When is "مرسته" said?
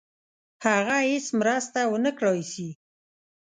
1.39-1.79